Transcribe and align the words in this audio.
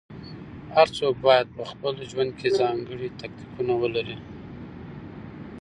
هر 0.75 0.87
څوک 0.97 1.15
بايد 1.25 1.47
په 1.57 1.63
خپل 1.71 1.93
ژوند 2.09 2.31
کې 2.39 2.49
ځانګړي 2.59 3.07
تاکتيکونه 3.19 3.73
ولري. 3.81 4.17